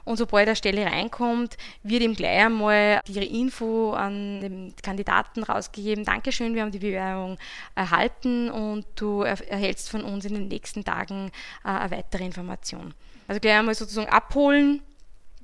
[0.04, 6.04] Und sobald eine Stelle reinkommt, wird ihm gleich einmal ihre Info an den Kandidaten rausgegeben.
[6.04, 7.38] Dankeschön, wir haben die Bewerbung
[7.76, 11.32] erhalten und du erhältst von uns in den nächsten Tagen
[11.64, 12.94] äh, eine weitere Information.
[13.30, 14.82] Also gleich einmal sozusagen abholen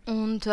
[0.06, 0.46] und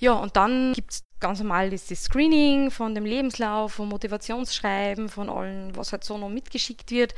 [0.00, 5.08] ja, und dann gibt es ganz normal ist das Screening von dem Lebenslauf, vom Motivationsschreiben,
[5.08, 7.14] von allem, was halt so noch mitgeschickt wird.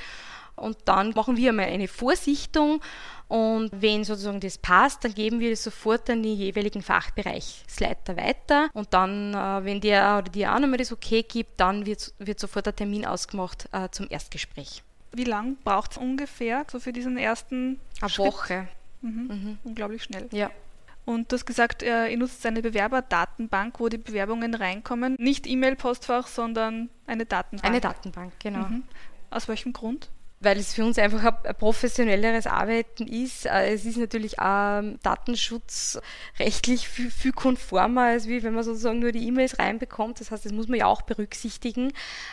[0.55, 2.81] Und dann machen wir einmal eine Vorsichtung
[3.27, 8.69] und wenn sozusagen das passt, dann geben wir das sofort an die jeweiligen Fachbereichsleiter weiter.
[8.75, 12.39] Und dann, äh, wenn der oder die auch nochmal das okay gibt, dann wird, wird
[12.39, 14.85] sofort ein Termin ausgemacht äh, zum Erstgespräch.
[15.13, 18.27] Wie lange braucht es ungefähr so für diesen ersten Eine Schritt?
[18.27, 18.69] Woche.
[19.03, 19.11] Mhm.
[19.11, 19.59] Mhm.
[19.65, 20.29] Unglaublich schnell.
[20.31, 20.53] Ja.
[21.07, 25.15] Und du hast gesagt, ihr nutzt eine Bewerberdatenbank, wo die Bewerbungen reinkommen.
[25.21, 27.65] Nicht E-Mail-Postfach, sondern eine Datenbank.
[27.65, 28.67] Eine Datenbank, genau.
[28.67, 28.83] Mhm.
[29.31, 30.11] Aus welchem Grund?
[30.41, 33.47] Weil es für uns einfach ein professionelleres Arbeiten ist.
[33.47, 39.13] Äh, es ist natürlich auch datenschutzrechtlich viel, viel konformer, als wie wenn man sozusagen nur
[39.13, 40.21] die E-Mails reinbekommt.
[40.21, 41.93] Das heißt, das muss man ja auch berücksichtigen.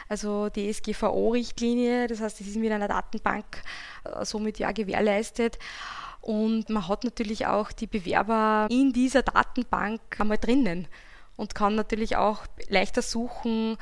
[0.09, 3.61] Also die SGVO-Richtlinie, das heißt, das ist mit einer Datenbank
[4.03, 5.59] äh, somit ja gewährleistet.
[6.23, 10.87] Und man hat natürlich auch die Bewerber in dieser Datenbank einmal drinnen
[11.35, 13.77] und kann natürlich auch leichter suchen,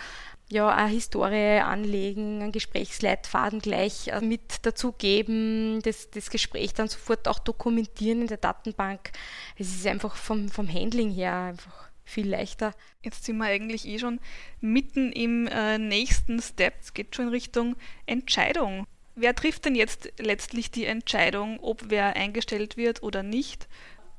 [0.49, 7.27] ja, eine Historie anlegen, einen Gesprächsleitfaden gleich äh, mit dazugeben, das, das Gespräch dann sofort
[7.27, 9.11] auch dokumentieren in der Datenbank.
[9.55, 12.73] Es ist einfach vom, vom Handling her einfach viel leichter.
[13.03, 14.19] Jetzt sind wir eigentlich eh schon
[14.61, 16.73] mitten im äh, nächsten Step.
[16.81, 17.75] Es geht schon in Richtung
[18.07, 18.87] Entscheidung.
[19.15, 23.67] Wer trifft denn jetzt letztlich die Entscheidung, ob wer eingestellt wird oder nicht?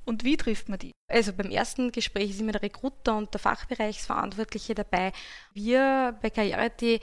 [0.04, 0.92] Und wie trifft man die?
[1.12, 5.12] Also beim ersten Gespräch ist immer der Recruiter und der Fachbereichsverantwortliche dabei.
[5.52, 7.00] Wir bei Karriere.at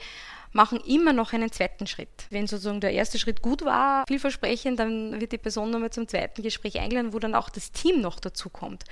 [0.52, 2.26] machen immer noch einen zweiten Schritt.
[2.30, 6.42] Wenn sozusagen der erste Schritt gut war, vielversprechend, dann wird die Person nochmal zum zweiten
[6.42, 8.84] Gespräch eingeladen, wo dann auch das Team noch dazu kommt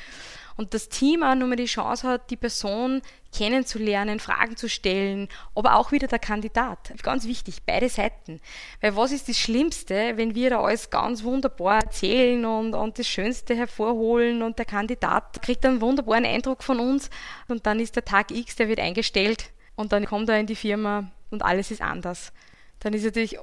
[0.59, 3.00] und das Team auch nochmal die Chance hat, die Person
[3.33, 6.92] kennenzulernen, Fragen zu stellen, aber auch wieder der Kandidat.
[7.02, 8.40] Ganz wichtig, beide Seiten.
[8.81, 13.07] Weil was ist das Schlimmste, wenn wir da alles ganz wunderbar erzählen und, und das
[13.07, 15.08] Schönste hervorholen und der Kandidat
[15.42, 17.11] kriegt einen wunderbaren Eindruck von uns
[17.49, 20.57] und dann ist der Tag X, der wird eingestellt und dann kommt er in die
[20.57, 22.33] Firma und alles ist anders.
[22.81, 23.38] Dann ist natürlich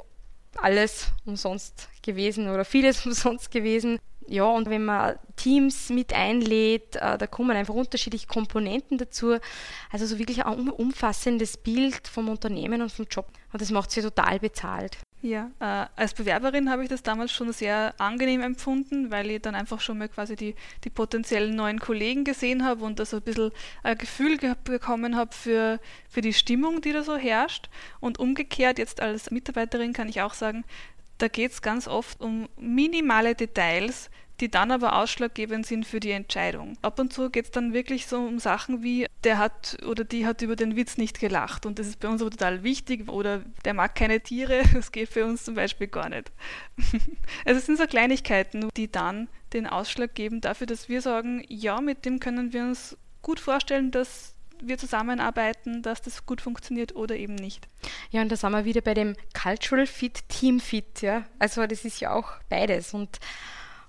[0.58, 4.00] alles umsonst gewesen oder vieles umsonst gewesen.
[4.28, 9.38] Ja, und wenn man Teams mit einlädt, äh, da kommen einfach unterschiedliche Komponenten dazu.
[9.92, 13.28] Also so wirklich ein umfassendes Bild vom Unternehmen und vom Job.
[13.54, 14.98] Und das macht sie total bezahlt.
[15.26, 19.56] Ja, äh, als Bewerberin habe ich das damals schon sehr angenehm empfunden, weil ich dann
[19.56, 23.24] einfach schon mal quasi die, die potenziellen neuen Kollegen gesehen habe und da so ein
[23.24, 27.70] bisschen ein Gefühl bekommen habe für, für die Stimmung, die da so herrscht.
[28.00, 30.64] Und umgekehrt, jetzt als Mitarbeiterin kann ich auch sagen,
[31.18, 36.12] da geht es ganz oft um minimale Details, die dann aber ausschlaggebend sind für die
[36.12, 36.78] Entscheidung.
[36.82, 40.26] Ab und zu geht es dann wirklich so um Sachen wie, der hat oder die
[40.26, 43.44] hat über den Witz nicht gelacht und das ist bei uns aber total wichtig oder
[43.64, 46.32] der mag keine Tiere, das geht für uns zum Beispiel gar nicht.
[47.46, 51.80] also es sind so Kleinigkeiten, die dann den Ausschlag geben dafür, dass wir sagen, ja,
[51.80, 57.16] mit dem können wir uns gut vorstellen, dass wir zusammenarbeiten, dass das gut funktioniert oder
[57.16, 57.68] eben nicht.
[58.12, 61.26] Ja, und da sind wir wieder bei dem Cultural Fit, Team Fit, ja.
[61.40, 63.20] Also das ist ja auch beides und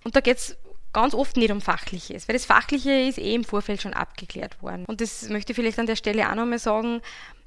[0.07, 0.57] und da geht es
[0.93, 4.85] ganz oft nicht um Fachliches, weil das Fachliche ist eh im Vorfeld schon abgeklärt worden.
[4.87, 7.01] Und das möchte ich vielleicht an der Stelle auch nochmal sagen.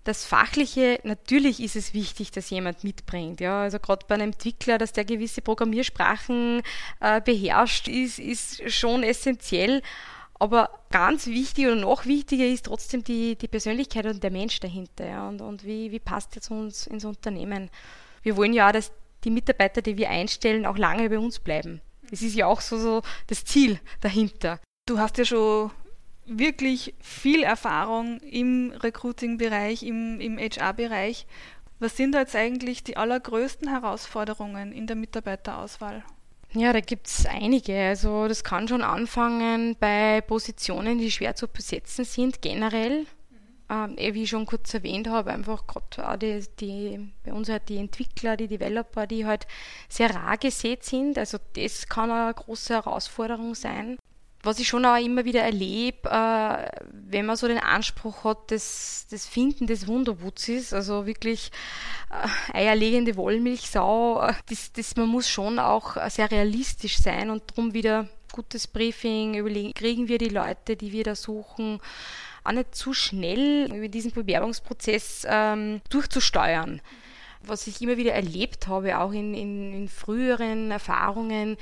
[0.04, 3.40] Das Fachliche, natürlich ist es wichtig, dass jemand mitbringt.
[3.40, 6.62] Ja, also gerade bei einem Entwickler, dass der gewisse Programmiersprachen
[7.00, 9.82] äh, beherrscht, ist, ist schon essentiell.
[10.34, 15.08] Aber ganz wichtig oder noch wichtiger ist trotzdem die, die Persönlichkeit und der Mensch dahinter.
[15.08, 17.70] Ja, und und wie, wie passt jetzt uns ins Unternehmen?
[18.22, 18.92] Wir wollen ja auch, dass
[19.24, 21.82] die Mitarbeiter, die wir einstellen, auch lange bei uns bleiben.
[22.10, 24.60] Das ist ja auch so, so das Ziel dahinter.
[24.86, 25.72] Du hast ja schon
[26.26, 31.26] wirklich viel Erfahrung im Recruiting-Bereich, im, im HR-Bereich.
[31.80, 36.04] Was sind da jetzt eigentlich die allergrößten Herausforderungen in der Mitarbeiterauswahl?
[36.54, 37.80] Ja, da gibt es einige.
[37.80, 43.06] Also das kann schon anfangen bei Positionen, die schwer zu besetzen sind, generell
[43.70, 47.70] ähm, eh, wie ich schon kurz erwähnt habe, einfach gerade auch die, bei uns halt
[47.70, 49.48] die Entwickler, die Developer, die halt
[49.88, 51.18] sehr rar gesät sind.
[51.18, 53.98] Also das kann eine große Herausforderung sein.
[54.42, 59.06] Was ich schon auch immer wieder erlebe, äh, wenn man so den Anspruch hat, das,
[59.12, 61.52] das Finden des Wunderwutzis, also wirklich
[62.54, 67.74] äh, eierlegende Wollmilchsau, äh, das, das, man muss schon auch sehr realistisch sein und darum
[67.74, 71.82] wieder gutes Briefing, überlegen, kriegen wir die Leute, die wir da suchen,
[72.50, 76.82] auch nicht zu schnell über diesen Bewerbungsprozess ähm, durchzusteuern.
[77.42, 81.58] Was ich immer wieder erlebt habe, auch in, in, in früheren Erfahrungen,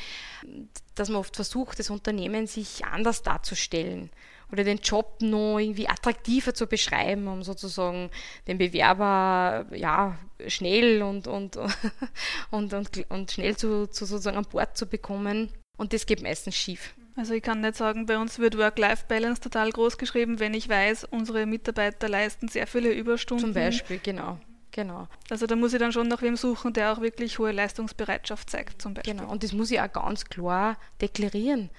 [0.95, 4.09] dass man oft versucht, das Unternehmen sich anders darzustellen
[4.51, 8.09] oder den Job noch irgendwie attraktiver zu beschreiben, um sozusagen
[8.47, 11.57] den Bewerber ja schnell und, und,
[12.51, 15.51] und, und, und schnell zu, zu sozusagen an Bord zu bekommen.
[15.77, 16.95] Und das geht meistens schief.
[17.17, 21.05] Also ich kann nicht sagen, bei uns wird Work-Life-Balance total groß geschrieben, wenn ich weiß,
[21.05, 23.45] unsere Mitarbeiter leisten sehr viele Überstunden.
[23.45, 24.39] Zum Beispiel, genau.
[24.71, 25.07] Genau.
[25.31, 28.79] Also da muss ich dann schon nach wem suchen, der auch wirklich hohe Leistungsbereitschaft zeigt,
[28.79, 29.15] zum Beispiel.
[29.15, 31.71] Genau, und das muss ich auch ganz klar deklarieren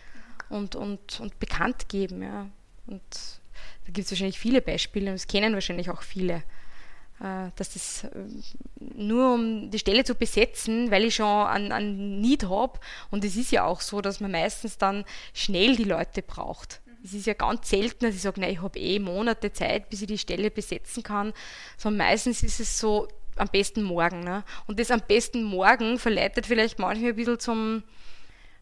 [0.49, 2.23] und, und, und bekannt geben.
[2.23, 2.49] Ja.
[2.89, 3.03] Und
[3.87, 6.43] da gibt es wahrscheinlich viele Beispiele und es kennen wahrscheinlich auch viele.
[7.21, 8.09] Äh, dass das äh,
[8.79, 12.79] nur um die Stelle zu besetzen, weil ich schon einen, einen Need habe.
[13.11, 15.05] Und es ist ja auch so, dass man meistens dann
[15.35, 16.81] schnell die Leute braucht.
[17.03, 20.03] Es ist ja ganz selten, dass ich sage, nein, ich habe eh Monate Zeit, bis
[20.03, 21.33] ich die Stelle besetzen kann,
[21.77, 24.21] sondern meistens ist es so, am besten morgen.
[24.21, 24.45] Ne?
[24.67, 27.83] Und das am besten morgen verleitet vielleicht manchmal ein bisschen zum,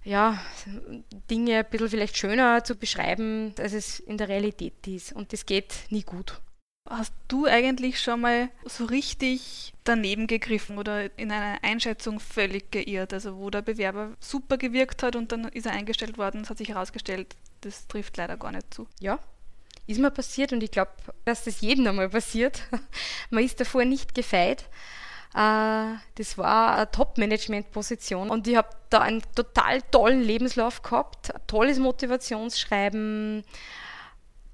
[0.05, 0.41] ja,
[1.31, 5.13] Dinge ein bisschen vielleicht schöner zu beschreiben, als es in der Realität ist.
[5.13, 6.41] Und das geht nie gut.
[6.89, 13.13] Hast du eigentlich schon mal so richtig daneben gegriffen oder in einer Einschätzung völlig geirrt?
[13.13, 16.51] Also wo der Bewerber super gewirkt hat und dann ist er eingestellt worden und es
[16.51, 18.87] hat sich herausgestellt, das trifft leider gar nicht zu.
[19.01, 19.19] Ja,
[19.87, 20.93] ist mir passiert und ich glaube,
[21.25, 22.63] dass das jedem einmal passiert.
[23.31, 24.65] Man ist davor nicht gefeit.
[25.35, 31.79] Äh, das war eine Top-Management-Position und ich habe da einen total tollen Lebenslauf gehabt, tolles
[31.79, 33.45] Motivationsschreiben,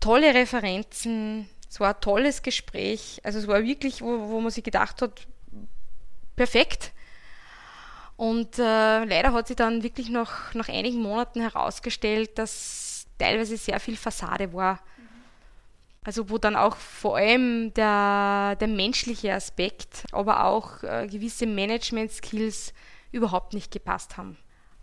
[0.00, 3.18] tolle Referenzen, es war ein tolles Gespräch.
[3.22, 5.26] Also es war wirklich, wo, wo man sich gedacht hat,
[6.36, 6.92] perfekt.
[8.18, 13.80] Und äh, leider hat sich dann wirklich noch nach einigen Monaten herausgestellt, dass teilweise sehr
[13.80, 14.80] viel Fassade war.
[16.04, 22.74] Also wo dann auch vor allem der, der menschliche Aspekt, aber auch äh, gewisse Management-Skills
[23.12, 24.36] überhaupt nicht gepasst haben.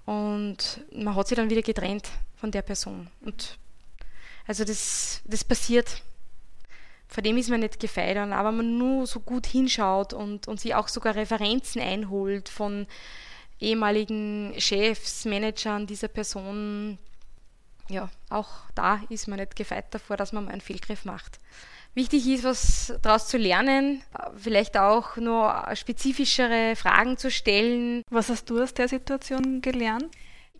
[0.07, 3.11] Und man hat sich dann wieder getrennt von der Person.
[3.21, 3.59] Und
[4.47, 6.01] also das, das passiert
[7.09, 10.59] vor dem ist man nicht gefeit, aber wenn man nur so gut hinschaut und, und
[10.59, 12.85] sich auch sogar Referenzen einholt von
[13.59, 16.99] ehemaligen Chefs, Managern dieser Person,
[17.89, 21.39] ja, auch da ist man nicht gefeit davor, dass man mal einen Fehlgriff macht.
[21.95, 24.03] Wichtig ist, was daraus zu lernen,
[24.37, 28.03] vielleicht auch nur spezifischere Fragen zu stellen.
[28.11, 30.05] Was hast du aus der Situation gelernt?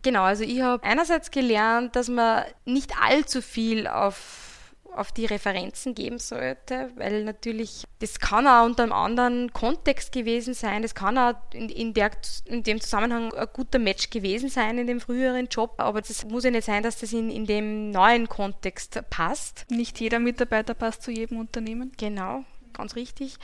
[0.02, 4.49] Genau, also ich habe einerseits gelernt, dass man nicht allzu viel auf
[4.94, 10.54] auf die Referenzen geben sollte, weil natürlich das kann auch unter einem anderen Kontext gewesen
[10.54, 12.10] sein, das kann auch in, in, der,
[12.46, 16.44] in dem Zusammenhang ein guter Match gewesen sein in dem früheren Job, aber das muss
[16.44, 19.66] ja nicht sein, dass das in, in dem neuen Kontext passt.
[19.70, 21.92] Nicht jeder Mitarbeiter passt zu jedem Unternehmen.
[21.98, 23.36] Genau, ganz richtig.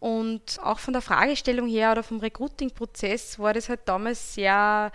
[0.00, 4.90] Und auch von der Fragestellung her oder vom Recruiting-Prozess war das halt damals sehr,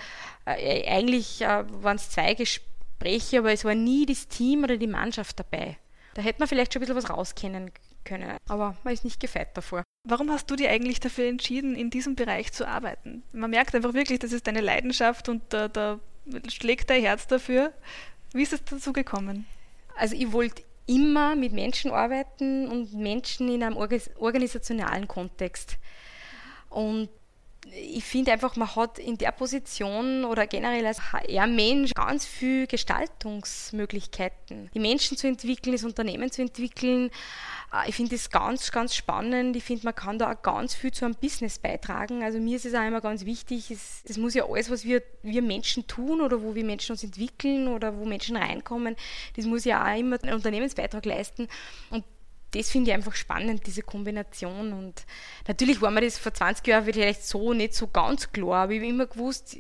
[0.46, 4.88] äh, eigentlich äh, waren es zwei Gespräche, aber es war nie das Team oder die
[4.88, 5.78] Mannschaft dabei.
[6.16, 7.72] Da hätte man vielleicht schon ein bisschen was rauskennen
[8.06, 9.84] können, aber man ist nicht gefeit davor.
[10.08, 13.24] Warum hast du dich eigentlich dafür entschieden, in diesem Bereich zu arbeiten?
[13.34, 16.00] Man merkt einfach wirklich, das ist deine Leidenschaft und da, da
[16.48, 17.74] schlägt dein Herz dafür.
[18.34, 19.46] Wie ist es dazu gekommen?
[19.98, 25.78] Also ich wollte immer mit Menschen arbeiten und Menschen in einem organisationalen Kontext.
[26.70, 27.10] Und
[27.72, 34.70] ich finde einfach, man hat in der Position oder generell als HR-Mensch ganz viel Gestaltungsmöglichkeiten.
[34.74, 37.10] Die Menschen zu entwickeln, das Unternehmen zu entwickeln.
[37.74, 39.56] Äh, ich finde das ganz, ganz spannend.
[39.56, 42.24] Ich finde, man kann da auch ganz viel zu einem Business beitragen.
[42.24, 45.42] Also mir ist es auch immer ganz wichtig, es, muss ja alles, was wir, wir
[45.42, 48.96] Menschen tun oder wo wir Menschen uns entwickeln oder wo Menschen reinkommen,
[49.36, 51.48] das muss ja auch immer einen Unternehmensbeitrag leisten.
[51.90, 52.04] Und
[52.52, 54.74] das finde ich einfach spannend, diese Kombination.
[54.74, 55.06] Und
[55.48, 58.80] natürlich war mir das vor 20 Jahren vielleicht so nicht so ganz klar, aber ich
[58.80, 59.58] habe immer gewusst,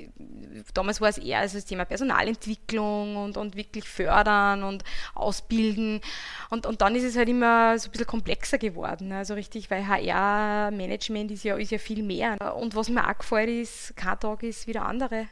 [0.74, 6.02] damals war es eher also das Thema Personalentwicklung und, und wirklich fördern und ausbilden.
[6.50, 9.12] Und, und dann ist es halt immer so ein bisschen komplexer geworden.
[9.12, 12.56] Also richtig, weil HR-Management ist ja, ist ja viel mehr.
[12.56, 15.28] Und was mir auch gefällt ist, kein Tag ist wie der andere.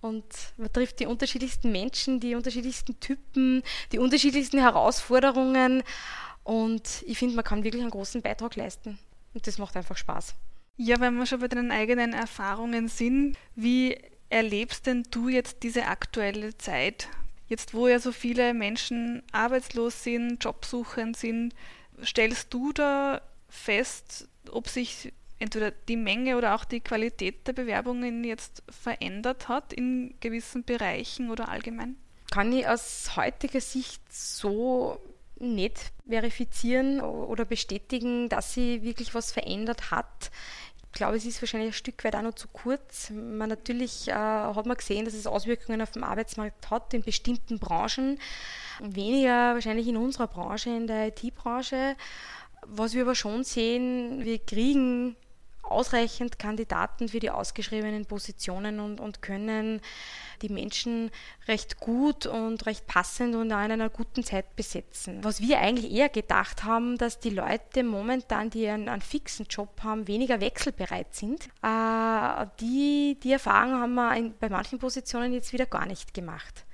[0.00, 0.24] Und
[0.56, 5.82] man trifft die unterschiedlichsten Menschen, die unterschiedlichsten Typen, die unterschiedlichsten Herausforderungen.
[6.46, 9.00] Und ich finde, man kann wirklich einen großen Beitrag leisten.
[9.34, 10.36] Und das macht einfach Spaß.
[10.76, 15.86] Ja, wenn wir schon bei deinen eigenen Erfahrungen sind, wie erlebst denn du jetzt diese
[15.86, 17.08] aktuelle Zeit?
[17.48, 21.52] Jetzt, wo ja so viele Menschen arbeitslos sind, jobsuchend sind,
[22.04, 28.22] stellst du da fest, ob sich entweder die Menge oder auch die Qualität der Bewerbungen
[28.22, 31.96] jetzt verändert hat in gewissen Bereichen oder allgemein?
[32.30, 35.00] Kann ich aus heutiger Sicht so
[35.38, 40.30] nicht verifizieren oder bestätigen, dass sie wirklich was verändert hat.
[40.86, 43.10] Ich glaube, es ist wahrscheinlich ein Stück weit auch noch zu kurz.
[43.10, 47.58] Man natürlich äh, hat man gesehen, dass es Auswirkungen auf den Arbeitsmarkt hat in bestimmten
[47.58, 48.18] Branchen,
[48.80, 51.96] weniger wahrscheinlich in unserer Branche, in der IT-Branche.
[52.62, 55.16] Was wir aber schon sehen, wir kriegen
[55.70, 59.80] ausreichend Kandidaten für die ausgeschriebenen Positionen und, und können
[60.42, 61.10] die Menschen
[61.48, 65.22] recht gut und recht passend und auch in einer guten Zeit besetzen.
[65.24, 69.82] Was wir eigentlich eher gedacht haben, dass die Leute momentan, die einen, einen fixen Job
[69.82, 71.48] haben, weniger wechselbereit sind.
[71.62, 76.64] Äh, die, die Erfahrung haben wir in, bei manchen Positionen jetzt wieder gar nicht gemacht.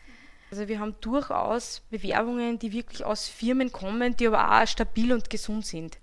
[0.51, 5.31] Also wir haben durchaus Bewerbungen, die wirklich aus Firmen kommen, die aber auch stabil und
[5.31, 5.97] gesund sind.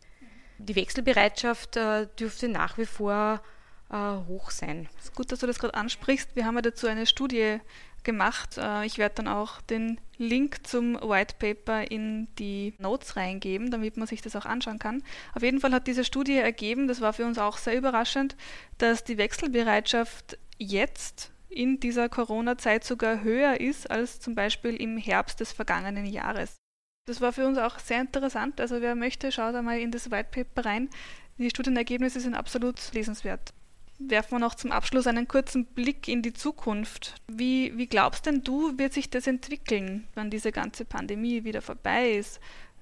[0.60, 3.41] Die Wechselbereitschaft äh, dürfte nach wie vor
[3.89, 3.95] äh,
[4.28, 4.89] hoch sein.
[5.00, 6.36] Es ist gut, dass du das gerade ansprichst.
[6.36, 7.60] Wir haben ja dazu eine Studie
[8.04, 8.58] gemacht.
[8.58, 13.98] Äh, ich werde dann auch den Link zum White Paper in die Notes reingeben, damit
[13.98, 15.02] man sich das auch anschauen kann.
[15.34, 18.36] Auf jeden Fall hat diese Studie ergeben, das war für uns auch sehr überraschend,
[18.78, 25.39] dass die Wechselbereitschaft jetzt in dieser Corona-Zeit sogar höher ist als zum Beispiel im Herbst
[25.39, 26.58] des vergangenen Jahres.
[27.05, 28.62] Das war für uns auch sehr interessant.
[28.62, 30.89] Also wer möchte, schaut einmal in das White Paper rein.
[31.38, 33.53] Die Studienergebnisse sind absolut lesenswert
[33.99, 37.15] werfen wir noch zum Abschluss einen kurzen Blick in die Zukunft.
[37.27, 42.12] Wie, wie glaubst denn du, wird sich das entwickeln, wenn diese ganze Pandemie wieder vorbei
[42.12, 42.39] ist?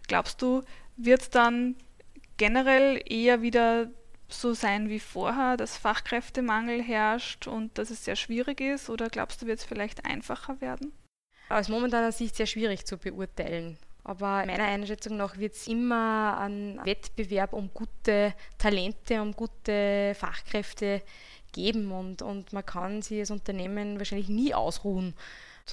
[0.07, 0.63] Glaubst du,
[0.95, 1.75] wird es dann
[2.37, 3.89] generell eher wieder
[4.29, 8.89] so sein wie vorher, dass Fachkräftemangel herrscht und dass es sehr schwierig ist?
[8.89, 10.91] Oder glaubst du, wird es vielleicht einfacher werden?
[11.49, 13.77] Aus momentaner Sicht sehr schwierig zu beurteilen.
[14.07, 21.01] Aber meiner Einschätzung nach wird es immer einen Wettbewerb um gute Talente, um gute Fachkräfte
[21.51, 25.13] geben und, und man kann sich als Unternehmen wahrscheinlich nie ausruhen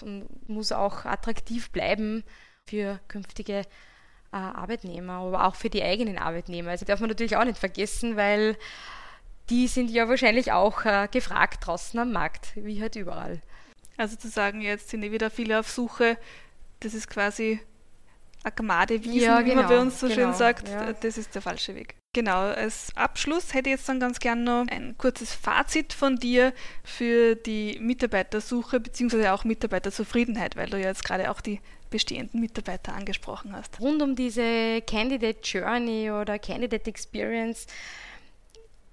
[0.03, 2.25] und muss auch attraktiv bleiben
[2.69, 3.65] für künftige äh,
[4.33, 6.71] Arbeitnehmer, aber auch für die eigenen Arbeitnehmer.
[6.71, 8.57] Also darf man natürlich auch nicht vergessen, weil
[9.49, 13.41] die sind ja wahrscheinlich auch äh, gefragt draußen am Markt, wie halt überall.
[13.97, 16.19] Also zu sagen, jetzt sind eh wieder viele auf Suche,
[16.81, 17.61] das ist quasi
[18.45, 20.93] Agmade-Wiesen, ja, genau, wie man bei genau, uns so genau, schön sagt, ja.
[20.93, 21.97] das ist der falsche Weg.
[22.13, 26.53] Genau, als Abschluss hätte ich jetzt dann ganz gern noch ein kurzes Fazit von dir
[26.85, 29.29] für die Mitarbeitersuche bzw.
[29.29, 33.81] auch Mitarbeiterzufriedenheit, weil du ja jetzt gerade auch die bestehenden Mitarbeiter angesprochen hast.
[33.81, 37.67] Rund um diese Candidate Journey oder Candidate Experience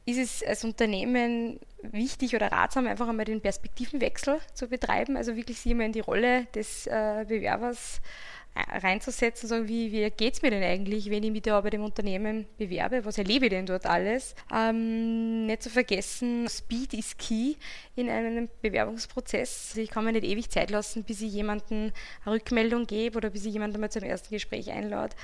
[0.05, 5.59] ist es als Unternehmen wichtig oder ratsam, einfach einmal den Perspektivenwechsel zu betreiben, also wirklich
[5.59, 10.41] sich immer in die Rolle des äh, Bewerbers äh, reinzusetzen, sagen, wie, wie geht es
[10.41, 13.65] mir denn eigentlich, wenn ich mich da bei dem Unternehmen bewerbe, was erlebe ich denn
[13.65, 14.35] dort alles?
[14.53, 17.55] Ähm, nicht zu vergessen, Speed ist key
[17.95, 19.69] in einem Bewerbungsprozess.
[19.71, 21.93] Also ich kann mir nicht ewig Zeit lassen, bis ich jemanden
[22.25, 25.15] eine Rückmeldung gebe oder bis ich jemanden mal zum ersten Gespräch einlade.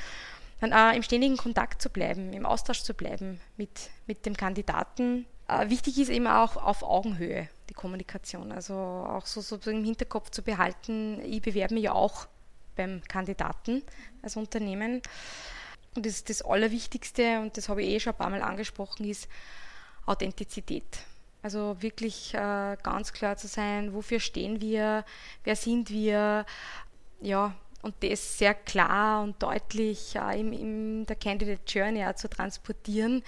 [0.62, 5.26] Dann auch im ständigen Kontakt zu bleiben, im Austausch zu bleiben mit, mit dem Kandidaten.
[5.48, 8.52] Äh, wichtig ist eben auch auf Augenhöhe die Kommunikation.
[8.52, 12.28] Also auch so, so im Hinterkopf zu behalten, ich bewerbe mich ja auch
[12.78, 13.84] beim Kandidaten
[14.22, 15.02] als Unternehmen.
[15.96, 19.28] Und das, das Allerwichtigste, und das habe ich eh schon ein paar Mal angesprochen, ist
[20.06, 21.00] Authentizität.
[21.42, 25.06] Also wirklich äh, ganz klar zu sein, wofür stehen wir,
[25.44, 26.46] wer sind wir,
[27.22, 32.30] ja, und das sehr klar und deutlich äh, in, in der Candidate Journey auch zu
[32.30, 33.24] transportieren,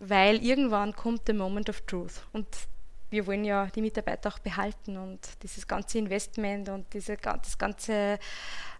[0.00, 2.26] weil irgendwann kommt der Moment of Truth.
[2.32, 2.46] Und
[3.10, 8.18] wir wollen ja die Mitarbeiter auch behalten und dieses ganze Investment und diese, das ganze,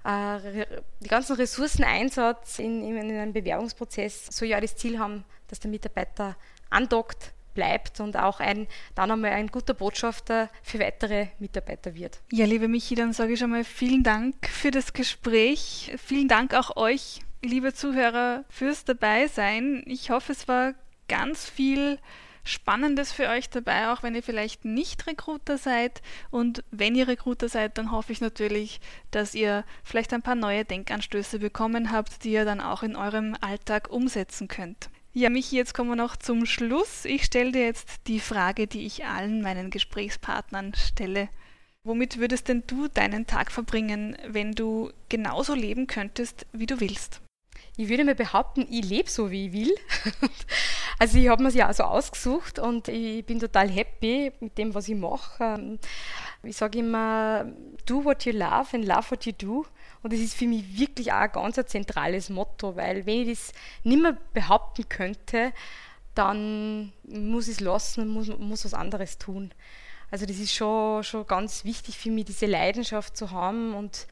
[0.04, 0.66] äh,
[1.00, 5.70] die ganzen Ressourceneinsatz in, in, in einem Bewerbungsprozess soll ja das Ziel haben, dass der
[5.70, 6.36] Mitarbeiter
[6.70, 12.20] andockt, bleibt und auch ein, dann einmal ein guter Botschafter für weitere Mitarbeiter wird.
[12.30, 15.94] Ja, liebe Michi, dann sage ich schon mal vielen Dank für das Gespräch.
[15.96, 19.82] Vielen Dank auch euch, liebe Zuhörer, fürs Dabeisein.
[19.86, 20.74] Ich hoffe, es war
[21.08, 21.98] ganz viel
[22.46, 26.00] Spannendes für euch dabei, auch wenn ihr vielleicht nicht Recruiter seid.
[26.30, 28.80] Und wenn ihr Recruiter seid, dann hoffe ich natürlich,
[29.10, 33.36] dass ihr vielleicht ein paar neue Denkanstöße bekommen habt, die ihr dann auch in eurem
[33.40, 34.90] Alltag umsetzen könnt.
[35.12, 37.06] Ja, Michi, jetzt kommen wir noch zum Schluss.
[37.06, 41.30] Ich stelle dir jetzt die Frage, die ich allen meinen Gesprächspartnern stelle.
[41.84, 47.22] Womit würdest denn du deinen Tag verbringen, wenn du genauso leben könntest, wie du willst?
[47.76, 49.74] Ich würde mir behaupten, ich lebe so, wie ich will.
[50.98, 54.56] also ich habe mir es ja auch so ausgesucht und ich bin total happy mit
[54.56, 55.44] dem, was ich mache.
[55.44, 55.78] Ähm,
[56.42, 57.46] ich sage immer,
[57.84, 59.66] do what you love and love what you do.
[60.02, 63.52] Und das ist für mich wirklich auch ein ganz zentrales Motto, weil wenn ich das
[63.82, 65.52] nicht mehr behaupten könnte,
[66.14, 69.52] dann muss ich es lassen und muss, muss was anderes tun.
[70.10, 74.06] Also das ist schon, schon ganz wichtig für mich, diese Leidenschaft zu haben und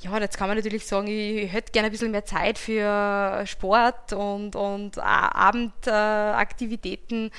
[0.00, 4.12] ja, jetzt kann man natürlich sagen, ich hätte gerne ein bisschen mehr Zeit für Sport
[4.12, 7.30] und, und Abendaktivitäten.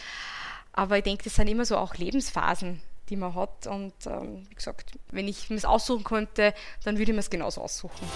[0.74, 3.68] Aber ich denke, das sind immer so auch Lebensphasen, die man hat.
[3.68, 6.54] Und ähm, wie gesagt, wenn ich mir es aussuchen könnte,
[6.84, 8.08] dann würde ich mir es genauso aussuchen.